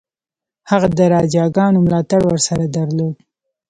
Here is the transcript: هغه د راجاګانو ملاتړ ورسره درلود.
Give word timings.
هغه 0.69 0.87
د 0.97 0.99
راجاګانو 1.13 1.83
ملاتړ 1.85 2.21
ورسره 2.27 2.63
درلود. 2.75 3.15